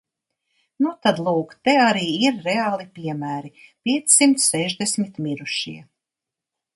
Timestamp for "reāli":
2.47-2.87